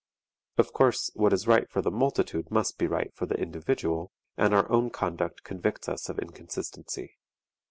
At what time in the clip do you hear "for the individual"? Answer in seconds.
3.13-4.11